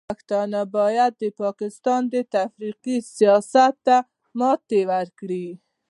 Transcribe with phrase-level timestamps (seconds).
[0.09, 3.97] پښتانه باید د پاکستان د تفرقې سیاست ته
[4.39, 5.47] ماتې ورکړي.